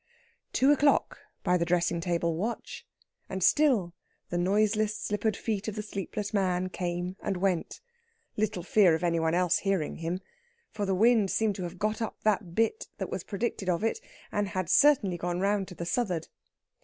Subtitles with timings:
[0.51, 2.87] Two o'clock by the dressing table watch,
[3.29, 3.93] and still
[4.29, 7.81] the noiseless slippered feet of the sleepless man came and went.
[8.35, 10.19] Little fear of any one else hearing him!
[10.71, 13.99] For the wind seemed to have got up the bit that was predicted of it,
[14.31, 16.29] and had certainly gone round to the suth'ard.